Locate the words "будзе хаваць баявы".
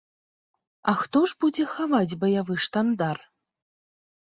1.45-2.59